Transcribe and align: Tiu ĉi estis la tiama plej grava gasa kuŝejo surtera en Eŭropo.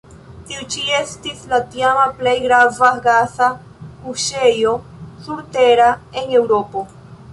Tiu 0.51 0.61
ĉi 0.75 0.85
estis 0.99 1.43
la 1.51 1.59
tiama 1.75 2.05
plej 2.21 2.33
grava 2.45 2.89
gasa 3.09 3.51
kuŝejo 4.07 4.73
surtera 5.27 5.91
en 6.23 6.35
Eŭropo. 6.41 6.89